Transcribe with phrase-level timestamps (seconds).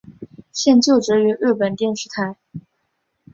[0.51, 2.35] 现就职于日本电视台。